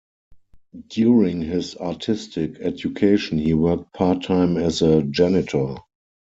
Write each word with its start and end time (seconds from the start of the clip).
During 0.87 1.43
his 1.43 1.77
artistic 1.77 2.57
education, 2.59 3.37
he 3.37 3.53
worked 3.53 3.93
part-time 3.93 4.57
as 4.57 4.81
a 4.81 5.03
janitor. 5.03 5.75